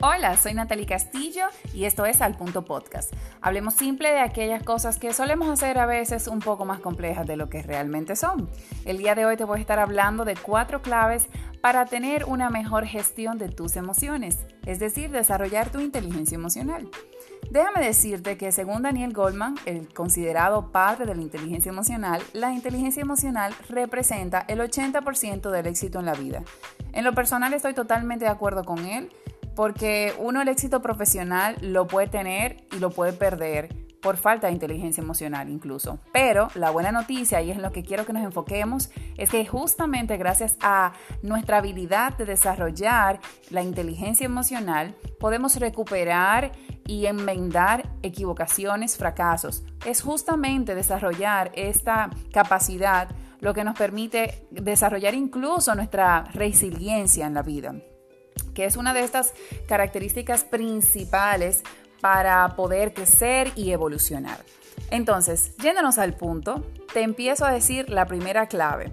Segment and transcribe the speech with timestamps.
[0.00, 3.12] Hola, soy Natalie Castillo y esto es Al Punto Podcast.
[3.40, 7.36] Hablemos simple de aquellas cosas que solemos hacer a veces un poco más complejas de
[7.36, 8.48] lo que realmente son.
[8.84, 11.26] El día de hoy te voy a estar hablando de cuatro claves
[11.60, 16.88] para tener una mejor gestión de tus emociones, es decir, desarrollar tu inteligencia emocional.
[17.50, 23.00] Déjame decirte que según Daniel Goldman, el considerado padre de la inteligencia emocional, la inteligencia
[23.00, 26.44] emocional representa el 80% del éxito en la vida.
[26.92, 29.10] En lo personal estoy totalmente de acuerdo con él
[29.58, 34.52] porque uno el éxito profesional lo puede tener y lo puede perder por falta de
[34.52, 35.98] inteligencia emocional incluso.
[36.12, 39.44] Pero la buena noticia, y es en lo que quiero que nos enfoquemos, es que
[39.44, 43.18] justamente gracias a nuestra habilidad de desarrollar
[43.50, 46.52] la inteligencia emocional, podemos recuperar
[46.86, 49.64] y enmendar equivocaciones, fracasos.
[49.84, 53.08] Es justamente desarrollar esta capacidad
[53.40, 57.74] lo que nos permite desarrollar incluso nuestra resiliencia en la vida
[58.58, 59.34] que es una de estas
[59.68, 61.62] características principales
[62.00, 64.44] para poder crecer y evolucionar.
[64.90, 68.92] Entonces, yéndonos al punto, te empiezo a decir la primera clave.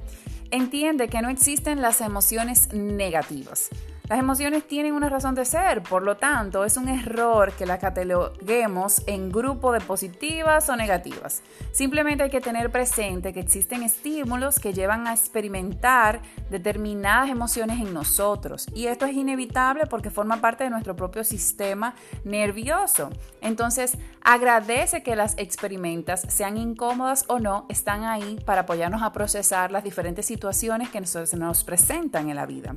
[0.52, 3.72] Entiende que no existen las emociones negativas.
[4.08, 7.80] Las emociones tienen una razón de ser, por lo tanto, es un error que las
[7.80, 11.42] cataloguemos en grupo de positivas o negativas.
[11.72, 17.96] Simplemente hay que tener presente que existen estímulos que llevan a experimentar determinadas emociones en
[17.96, 23.10] nosotros y esto es inevitable porque forma parte de nuestro propio sistema nervioso.
[23.42, 29.72] Entonces, agradece que las experimentas, sean incómodas o no, están ahí para apoyarnos a procesar
[29.72, 32.76] las diferentes situaciones que se nos presentan en la vida.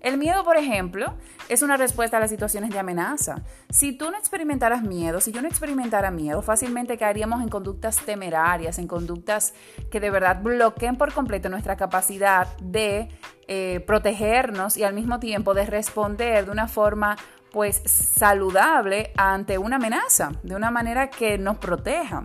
[0.00, 1.14] El miedo, por ejemplo,
[1.48, 3.42] es una respuesta a las situaciones de amenaza.
[3.70, 8.78] Si tú no experimentaras miedo, si yo no experimentara miedo, fácilmente caeríamos en conductas temerarias,
[8.78, 9.54] en conductas
[9.90, 13.08] que de verdad bloqueen por completo nuestra capacidad de
[13.48, 17.16] eh, protegernos y al mismo tiempo de responder de una forma
[17.52, 22.24] pues saludable ante una amenaza, de una manera que nos proteja.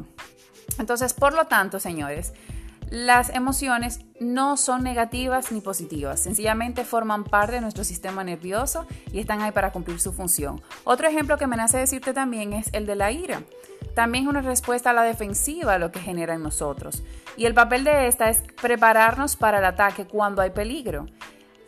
[0.77, 2.33] Entonces, por lo tanto, señores,
[2.91, 9.19] las emociones no son negativas ni positivas, sencillamente forman parte de nuestro sistema nervioso y
[9.19, 10.62] están ahí para cumplir su función.
[10.84, 13.44] Otro ejemplo que me nace decirte también es el de la ira.
[13.96, 17.02] También es una respuesta a la defensiva lo que genera en nosotros.
[17.38, 21.08] Y el papel de esta es prepararnos para el ataque cuando hay peligro.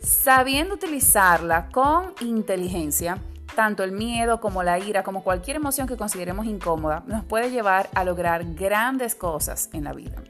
[0.02, 3.16] Sabiendo utilizarla con inteligencia,
[3.56, 7.88] tanto el miedo como la ira, como cualquier emoción que consideremos incómoda, nos puede llevar
[7.94, 10.22] a lograr grandes cosas en la vida.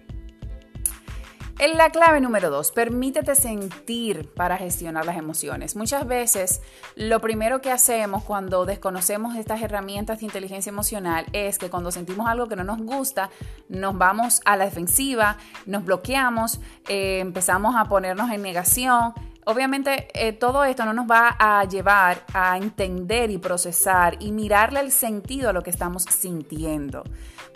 [1.61, 5.77] En la clave número dos, permítete sentir para gestionar las emociones.
[5.77, 6.61] Muchas veces
[6.97, 12.27] lo primero que hacemos cuando desconocemos estas herramientas de inteligencia emocional es que cuando sentimos
[12.27, 13.31] algo que no nos gusta,
[13.69, 19.15] nos vamos a la defensiva, nos bloqueamos, eh, empezamos a ponernos en negación
[19.47, 24.81] Obviamente eh, todo esto no nos va a llevar a entender y procesar y mirarle
[24.81, 27.05] el sentido a lo que estamos sintiendo.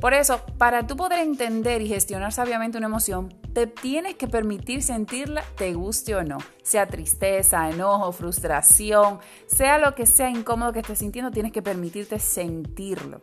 [0.00, 4.82] Por eso, para tú poder entender y gestionar sabiamente una emoción, te tienes que permitir
[4.82, 6.38] sentirla, te guste o no.
[6.62, 12.18] Sea tristeza, enojo, frustración, sea lo que sea incómodo que estés sintiendo, tienes que permitirte
[12.18, 13.22] sentirlo.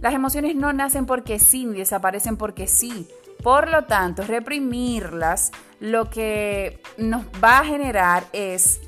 [0.00, 3.08] Las emociones no nacen porque sí ni desaparecen porque sí.
[3.42, 8.80] Por lo tanto, reprimirlas lo que nos va a generar es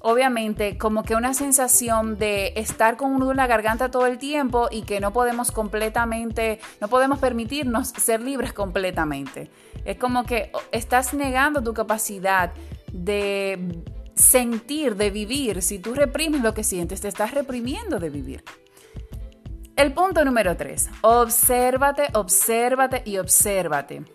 [0.00, 4.18] obviamente como que una sensación de estar con un nudo en la garganta todo el
[4.18, 9.50] tiempo y que no podemos completamente, no podemos permitirnos ser libres completamente.
[9.84, 12.52] Es como que estás negando tu capacidad
[12.92, 13.82] de
[14.14, 15.60] sentir, de vivir.
[15.60, 18.44] Si tú reprimes lo que sientes, te estás reprimiendo de vivir.
[19.76, 24.06] El punto número tres, obsérvate, obsérvate y obsérvate.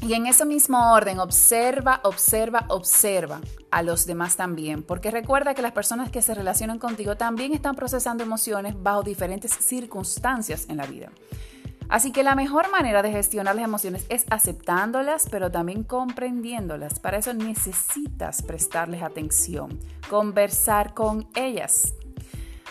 [0.00, 3.40] Y en ese mismo orden, observa, observa, observa
[3.72, 7.74] a los demás también, porque recuerda que las personas que se relacionan contigo también están
[7.74, 11.10] procesando emociones bajo diferentes circunstancias en la vida.
[11.88, 17.00] Así que la mejor manera de gestionar las emociones es aceptándolas, pero también comprendiéndolas.
[17.00, 21.92] Para eso necesitas prestarles atención, conversar con ellas.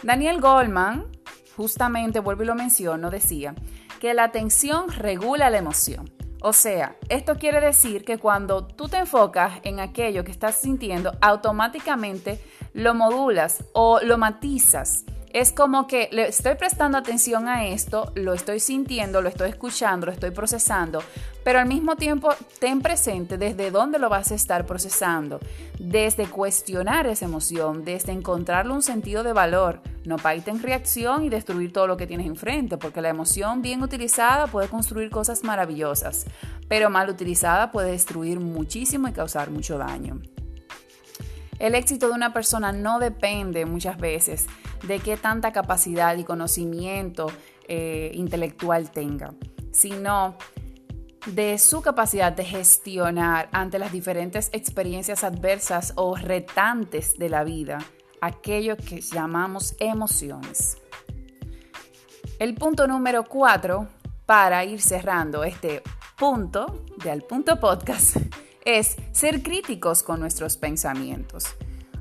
[0.02, 1.06] Daniel Goldman,
[1.56, 3.56] justamente, vuelvo y lo menciono, decía
[4.00, 6.12] que la atención regula la emoción.
[6.42, 11.16] O sea, esto quiere decir que cuando tú te enfocas en aquello que estás sintiendo,
[11.22, 12.42] automáticamente
[12.74, 18.34] lo modulas o lo matizas es como que le estoy prestando atención a esto, lo
[18.34, 21.02] estoy sintiendo, lo estoy escuchando, lo estoy procesando,
[21.44, 22.30] pero al mismo tiempo
[22.60, 25.40] ten presente desde dónde lo vas a estar procesando,
[25.80, 31.24] desde cuestionar esa emoción, desde encontrarle un sentido de valor, no para irte en reacción
[31.24, 35.44] y destruir todo lo que tienes enfrente, porque la emoción bien utilizada puede construir cosas
[35.44, 36.26] maravillosas,
[36.68, 40.20] pero mal utilizada puede destruir muchísimo y causar mucho daño.
[41.62, 44.48] El éxito de una persona no depende muchas veces
[44.82, 47.28] de qué tanta capacidad y conocimiento
[47.68, 49.36] eh, intelectual tenga,
[49.72, 50.38] sino
[51.28, 57.78] de su capacidad de gestionar ante las diferentes experiencias adversas o retantes de la vida
[58.22, 60.80] aquello que llamamos emociones.
[62.40, 63.88] El punto número cuatro,
[64.26, 65.84] para ir cerrando este
[66.18, 68.18] punto de Al Punto Podcast,
[68.66, 71.46] es ser críticos con nuestros pensamientos.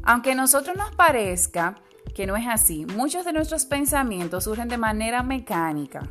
[0.03, 1.77] Aunque a nosotros nos parezca
[2.15, 6.09] que no es así, muchos de nuestros pensamientos surgen de manera mecánica.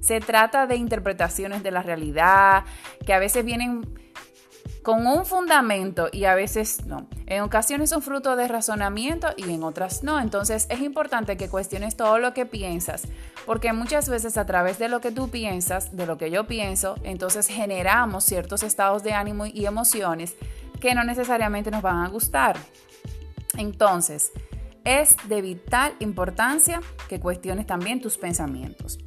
[0.00, 2.64] Se trata de interpretaciones de la realidad
[3.04, 3.98] que a veces vienen
[4.88, 7.08] con un fundamento y a veces no.
[7.26, 10.18] En ocasiones son fruto de razonamiento y en otras no.
[10.18, 13.02] Entonces es importante que cuestiones todo lo que piensas,
[13.44, 16.94] porque muchas veces a través de lo que tú piensas, de lo que yo pienso,
[17.02, 20.36] entonces generamos ciertos estados de ánimo y emociones
[20.80, 22.56] que no necesariamente nos van a gustar.
[23.58, 24.32] Entonces,
[24.84, 26.80] es de vital importancia
[27.10, 28.98] que cuestiones también tus pensamientos.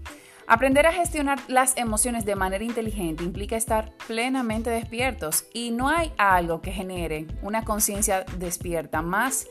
[0.53, 6.11] Aprender a gestionar las emociones de manera inteligente implica estar plenamente despiertos y no hay
[6.17, 9.47] algo que genere una conciencia despierta más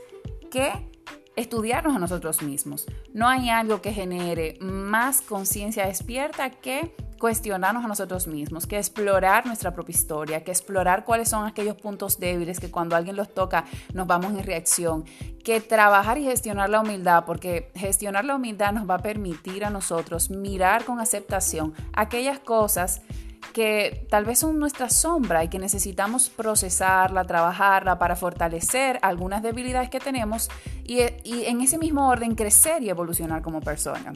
[0.50, 0.89] que
[1.36, 2.86] estudiarnos a nosotros mismos.
[3.12, 9.46] No hay algo que genere más conciencia despierta que cuestionarnos a nosotros mismos, que explorar
[9.46, 13.66] nuestra propia historia, que explorar cuáles son aquellos puntos débiles que cuando alguien los toca
[13.92, 15.04] nos vamos en reacción,
[15.44, 19.70] que trabajar y gestionar la humildad, porque gestionar la humildad nos va a permitir a
[19.70, 23.02] nosotros mirar con aceptación aquellas cosas
[23.52, 29.90] que tal vez son nuestra sombra y que necesitamos procesarla, trabajarla para fortalecer algunas debilidades
[29.90, 30.48] que tenemos
[30.84, 34.12] y, y en ese mismo orden crecer y evolucionar como persona.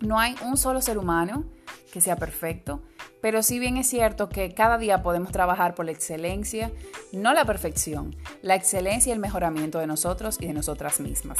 [0.00, 1.44] No hay un solo ser humano
[1.92, 2.82] que sea perfecto,
[3.20, 6.70] pero si bien es cierto que cada día podemos trabajar por la excelencia,
[7.12, 11.38] no la perfección, la excelencia y el mejoramiento de nosotros y de nosotras mismas.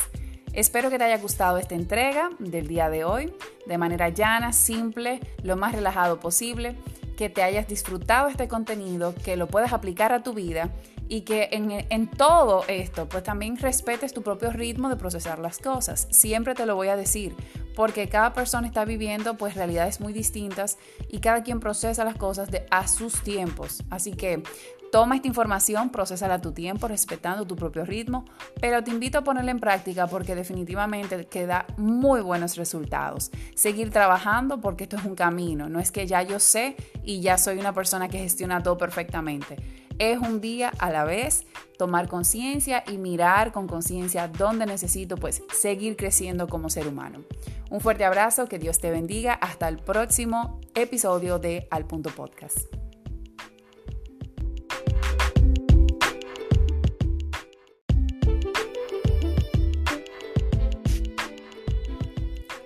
[0.52, 3.32] Espero que te haya gustado esta entrega del día de hoy,
[3.66, 6.76] de manera llana, simple, lo más relajado posible,
[7.20, 10.70] que te hayas disfrutado este contenido, que lo puedas aplicar a tu vida
[11.06, 15.58] y que en, en, todo esto pues también respetes tu propio ritmo de procesar las
[15.58, 16.08] cosas.
[16.10, 17.36] Siempre te lo voy a decir,
[17.76, 20.78] porque cada persona está viviendo pues realidades muy distintas
[21.10, 23.82] y cada quien procesa las cosas de, a sus tiempos.
[23.90, 24.42] Así que
[24.92, 28.24] toma esta información, procesala a tu tiempo, respetando tu propio ritmo,
[28.60, 33.30] pero te invito a ponerla en práctica porque definitivamente queda muy buenos resultados.
[33.54, 37.38] Seguir trabajando porque esto es un camino, no es que ya yo sé y ya
[37.38, 39.56] soy una persona que gestiona todo perfectamente
[40.00, 41.44] es un día a la vez,
[41.76, 47.22] tomar conciencia y mirar con conciencia dónde necesito pues seguir creciendo como ser humano.
[47.68, 52.89] Un fuerte abrazo, que Dios te bendiga, hasta el próximo episodio de Al Punto Podcast.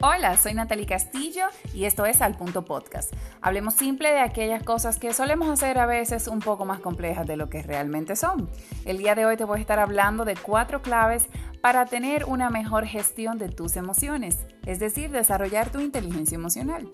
[0.06, 3.11] Hola, soy Natalie Castillo y esto es Al Punto Podcast.
[3.41, 7.39] Hablemos simple de aquellas cosas que solemos hacer a veces un poco más complejas de
[7.39, 8.51] lo que realmente son.
[8.85, 11.29] El día de hoy te voy a estar hablando de cuatro claves
[11.62, 16.87] para tener una mejor gestión de tus emociones, es decir, desarrollar tu inteligencia emocional.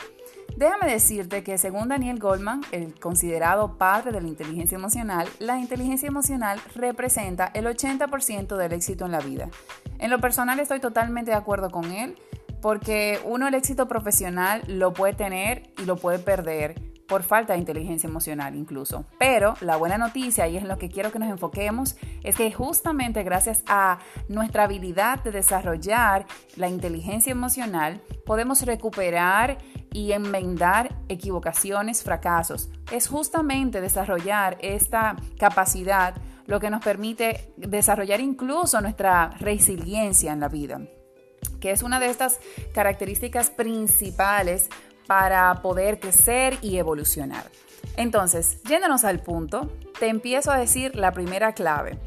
[0.56, 6.06] Déjame decirte que según Daniel Goldman, el considerado padre de la inteligencia emocional, la inteligencia
[6.06, 9.48] emocional representa el 80% del éxito en la vida.
[9.98, 12.16] En lo personal estoy totalmente de acuerdo con él
[12.60, 17.58] porque uno el éxito profesional lo puede tener y lo puede perder por falta de
[17.58, 19.04] inteligencia emocional incluso.
[19.18, 22.52] Pero la buena noticia, y es en lo que quiero que nos enfoquemos, es que
[22.52, 23.98] justamente gracias a
[24.28, 26.24] nuestra habilidad de desarrollar
[26.54, 29.58] la inteligencia emocional, podemos recuperar
[29.92, 32.70] y enmendar equivocaciones, fracasos.
[32.92, 36.14] Es justamente desarrollar esta capacidad
[36.46, 40.80] lo que nos permite desarrollar incluso nuestra resiliencia en la vida
[41.60, 42.40] que es una de estas
[42.72, 44.68] características principales
[45.06, 47.44] para poder crecer y evolucionar.
[47.96, 51.98] Entonces, yéndonos al punto, te empiezo a decir la primera clave.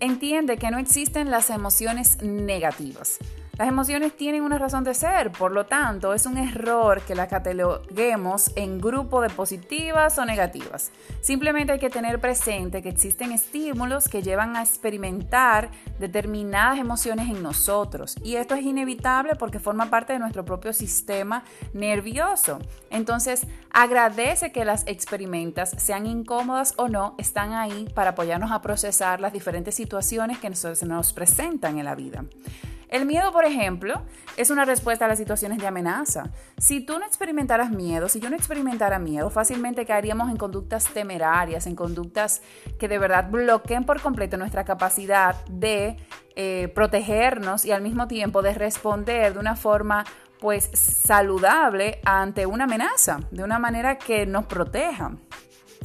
[0.00, 3.18] Entiende que no existen las emociones negativas.
[3.58, 7.28] Las emociones tienen una razón de ser, por lo tanto, es un error que las
[7.28, 10.90] cataloguemos en grupo de positivas o negativas.
[11.20, 17.42] Simplemente hay que tener presente que existen estímulos que llevan a experimentar determinadas emociones en
[17.42, 22.60] nosotros y esto es inevitable porque forma parte de nuestro propio sistema nervioso.
[22.90, 29.20] Entonces, agradece que las experimentas, sean incómodas o no, están ahí para apoyarnos a procesar
[29.20, 32.24] las diferentes situaciones que nos presentan en la vida.
[32.90, 34.02] El miedo, por ejemplo,
[34.36, 36.24] es una respuesta a las situaciones de amenaza.
[36.58, 41.68] Si tú no experimentaras miedo, si yo no experimentara miedo, fácilmente caeríamos en conductas temerarias,
[41.68, 42.42] en conductas
[42.80, 45.98] que de verdad bloqueen por completo nuestra capacidad de
[46.34, 50.04] eh, protegernos y al mismo tiempo de responder de una forma
[50.40, 55.12] pues saludable ante una amenaza, de una manera que nos proteja.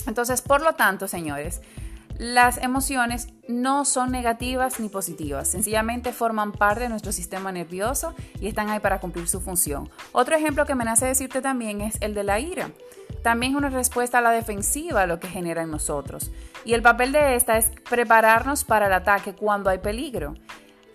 [0.08, 1.62] Entonces, por lo tanto, señores,
[2.18, 8.48] las emociones no son negativas ni positivas, sencillamente forman parte de nuestro sistema nervioso y
[8.48, 9.90] están ahí para cumplir su función.
[10.14, 12.72] Otro ejemplo que me nace decirte también es el de la ira.
[13.22, 16.32] También es una respuesta a la defensiva lo que genera en nosotros.
[16.64, 20.36] Y el papel de esta es prepararnos para el ataque cuando hay peligro.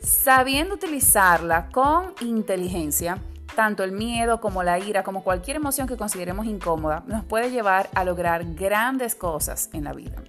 [0.01, 3.19] Sabiendo utilizarla con inteligencia,
[3.55, 7.91] tanto el miedo como la ira, como cualquier emoción que consideremos incómoda, nos puede llevar
[7.95, 10.23] a lograr grandes cosas en la vida.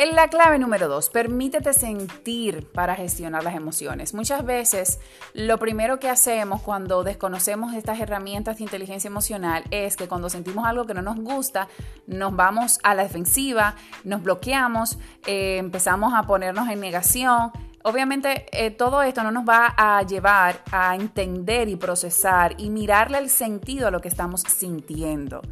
[0.00, 4.14] En la clave número dos, permítete sentir para gestionar las emociones.
[4.14, 5.00] Muchas veces
[5.34, 10.64] lo primero que hacemos cuando desconocemos estas herramientas de inteligencia emocional es que cuando sentimos
[10.66, 11.66] algo que no nos gusta,
[12.06, 13.74] nos vamos a la defensiva,
[14.04, 17.50] nos bloqueamos, eh, empezamos a ponernos en negación,
[17.84, 23.18] Obviamente eh, todo esto no nos va a llevar a entender y procesar y mirarle
[23.18, 25.42] el sentido a lo que estamos sintiendo.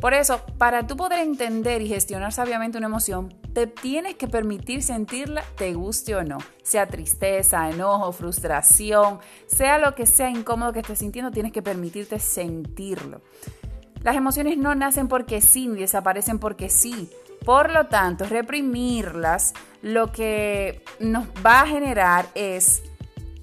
[0.00, 4.82] Por eso, para tú poder entender y gestionar sabiamente una emoción, te tienes que permitir
[4.82, 6.38] sentirla, te guste o no.
[6.62, 12.18] Sea tristeza, enojo, frustración, sea lo que sea incómodo que estés sintiendo, tienes que permitirte
[12.18, 13.22] sentirlo.
[14.02, 17.08] Las emociones no nacen porque sí ni desaparecen porque sí.
[17.44, 22.82] Por lo tanto, reprimirlas lo que nos va a generar es,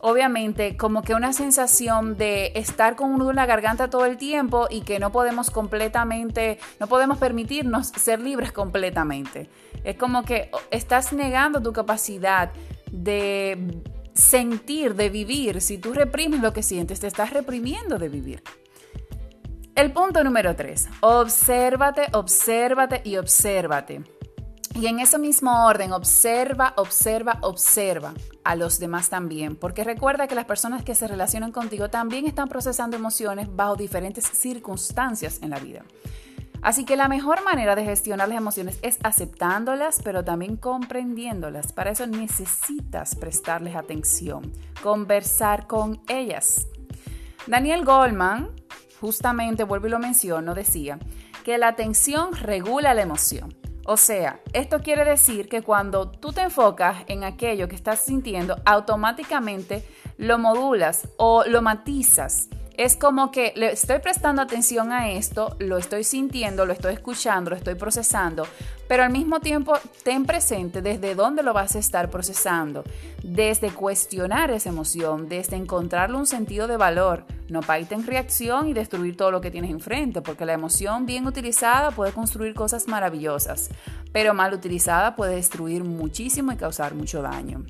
[0.02, 4.18] obviamente, como que una sensación de estar con un nudo en la garganta todo el
[4.18, 9.50] tiempo y que no podemos completamente, no podemos permitirnos ser libres completamente.
[9.84, 12.52] Es como que estás negando tu capacidad
[12.92, 13.82] de
[14.14, 15.62] sentir, de vivir.
[15.62, 18.44] Si tú reprimes lo que sientes, te estás reprimiendo de vivir.
[19.76, 24.04] El punto número tres, obsérvate, obsérvate y obsérvate.
[24.74, 28.14] Y en ese mismo orden, observa, observa, observa
[28.44, 32.48] a los demás también, porque recuerda que las personas que se relacionan contigo también están
[32.48, 35.84] procesando emociones bajo diferentes circunstancias en la vida.
[36.62, 41.74] Así que la mejor manera de gestionar las emociones es aceptándolas, pero también comprendiéndolas.
[41.74, 46.68] Para eso necesitas prestarles atención, conversar con ellas.
[47.48, 48.52] Daniel Goldman,
[49.00, 51.00] justamente, vuelvo y lo menciono, decía
[51.44, 53.61] que la atención regula la emoción.
[53.86, 58.58] O sea, esto quiere decir que cuando tú te enfocas en aquello que estás sintiendo,
[58.66, 59.84] automáticamente
[60.18, 62.48] lo modulas o lo matizas
[62.84, 67.52] es como que le estoy prestando atención a esto, lo estoy sintiendo, lo estoy escuchando,
[67.52, 68.48] lo estoy procesando,
[68.88, 69.74] pero al mismo tiempo
[70.04, 72.84] ten presente desde dónde lo vas a estar procesando,
[73.22, 78.68] desde cuestionar esa emoción, desde encontrarle un sentido de valor, no para irte en reacción
[78.68, 82.88] y destruir todo lo que tienes enfrente, porque la emoción bien utilizada puede construir cosas
[82.88, 83.70] maravillosas,
[84.12, 87.64] pero mal utilizada puede destruir muchísimo y causar mucho daño.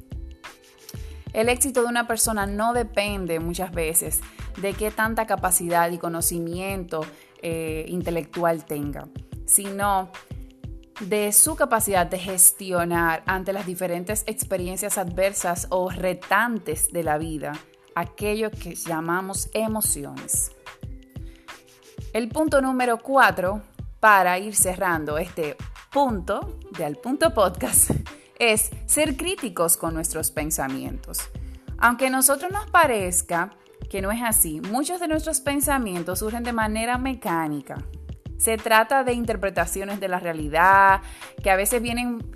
[1.33, 4.21] El éxito de una persona no depende muchas veces
[4.61, 7.05] de qué tanta capacidad y conocimiento
[7.41, 9.07] eh, intelectual tenga,
[9.45, 10.11] sino
[10.99, 17.53] de su capacidad de gestionar ante las diferentes experiencias adversas o retantes de la vida
[17.95, 20.51] aquello que llamamos emociones.
[22.13, 23.61] El punto número cuatro,
[23.99, 25.55] para ir cerrando este
[25.91, 27.91] punto de Al Punto Podcast,
[28.41, 31.19] es ser críticos con nuestros pensamientos.
[31.77, 33.51] Aunque a nosotros nos parezca
[33.87, 37.77] que no es así, muchos de nuestros pensamientos surgen de manera mecánica.
[38.37, 41.01] Se trata de interpretaciones de la realidad
[41.43, 42.35] que a veces vienen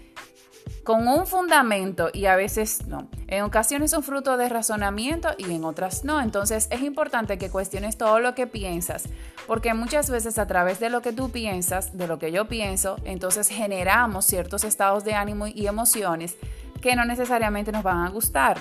[0.86, 3.10] con un fundamento y a veces no.
[3.28, 6.22] En ocasiones son fruto de razonamiento y en otras no.
[6.22, 9.10] Entonces es importante que cuestiones todo lo que piensas,
[9.48, 12.98] porque muchas veces a través de lo que tú piensas, de lo que yo pienso,
[13.04, 16.38] entonces generamos ciertos estados de ánimo y emociones
[16.82, 18.58] que no necesariamente nos van a gustar.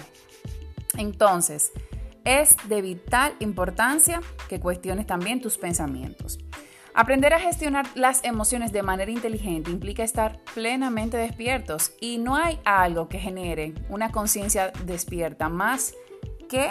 [0.96, 1.72] Entonces,
[2.24, 6.38] es de vital importancia que cuestiones también tus pensamientos.
[6.96, 12.60] Aprender a gestionar las emociones de manera inteligente implica estar plenamente despiertos y no hay
[12.64, 15.94] algo que genere una conciencia despierta más
[16.48, 16.70] que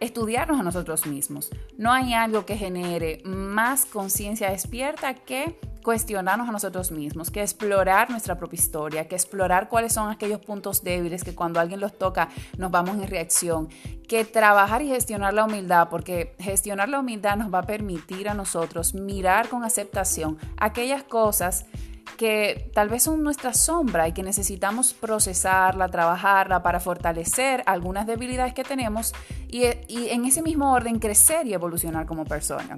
[0.00, 1.50] estudiarnos a nosotros mismos.
[1.76, 8.10] No hay algo que genere más conciencia despierta que cuestionarnos a nosotros mismos, que explorar
[8.10, 12.28] nuestra propia historia, que explorar cuáles son aquellos puntos débiles que cuando alguien los toca
[12.58, 13.68] nos vamos en reacción,
[14.08, 18.34] que trabajar y gestionar la humildad, porque gestionar la humildad nos va a permitir a
[18.34, 21.66] nosotros mirar con aceptación aquellas cosas
[22.16, 28.52] que tal vez son nuestra sombra y que necesitamos procesarla, trabajarla para fortalecer algunas debilidades
[28.52, 29.14] que tenemos
[29.48, 32.76] y, y en ese mismo orden crecer y evolucionar como persona.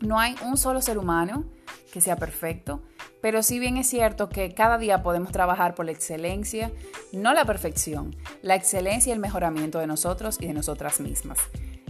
[0.00, 1.44] No hay un solo ser humano
[1.92, 2.82] que sea perfecto,
[3.20, 6.70] pero si bien es cierto que cada día podemos trabajar por la excelencia,
[7.12, 11.38] no la perfección, la excelencia y el mejoramiento de nosotros y de nosotras mismas.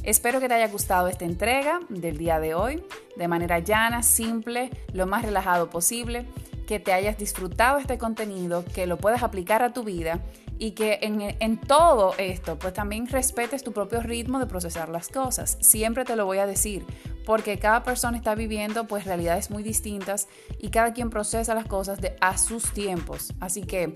[0.02, 2.84] Espero que te haya gustado esta entrega del día de hoy,
[3.16, 6.26] de manera llana, simple, lo más relajado posible,
[6.66, 10.20] que te hayas disfrutado este contenido, que lo puedas aplicar a tu vida
[10.58, 15.58] y que en, todo esto pues también respetes tu propio ritmo de procesar las cosas.
[15.60, 16.84] Siempre te lo voy a decir,
[17.26, 20.28] porque cada persona está viviendo pues realidades muy distintas
[20.59, 23.35] y cada quien procesa las cosas de, a sus tiempos.
[23.40, 23.92] Así que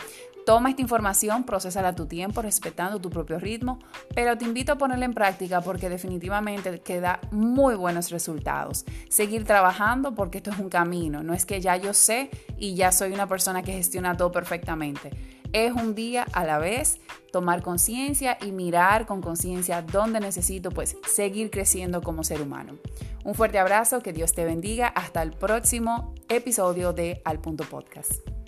[0.47, 3.79] Toma esta información, procesala a tu tiempo, respetando tu propio ritmo,
[4.15, 8.85] pero te invito a ponerla en práctica porque definitivamente te da muy buenos resultados.
[9.11, 12.91] Seguir trabajando porque esto es un camino, no es que ya yo sé y ya
[12.91, 15.11] soy una persona que gestiona todo perfectamente
[15.53, 17.01] es un día a la vez,
[17.33, 22.75] tomar conciencia y mirar con conciencia dónde necesito pues seguir creciendo como ser humano.
[23.25, 28.40] Un fuerte abrazo, que Dios te bendiga, hasta el próximo episodio de Al Punto Podcast.